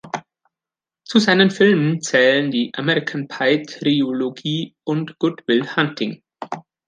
Zu 1.05 1.19
seinen 1.19 1.51
Filmen 1.51 2.01
zählen 2.01 2.49
die 2.49 2.71
American-Pie-Trilogie 2.73 4.73
und 4.83 5.19
"Good 5.19 5.47
Will 5.47 5.75
Hunting". 5.75 6.23